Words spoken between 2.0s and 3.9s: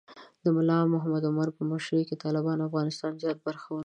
کې طالبانو د افغانستان زیات برخه ونیوله.